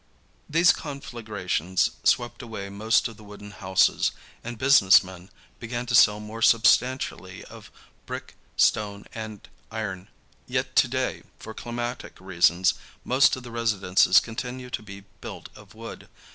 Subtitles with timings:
[0.49, 4.11] These conflagrations swept away most of the wooden houses,
[4.43, 7.69] and business men began to build more substantially of
[8.07, 10.07] brick, stone and iron.
[10.47, 15.75] Yet to day, for climatic reasons, most of the residences continue to be built of
[15.75, 16.09] wood.